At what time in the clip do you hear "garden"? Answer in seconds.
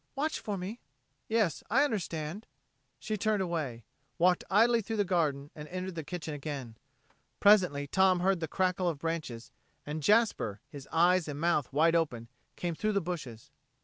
5.05-5.51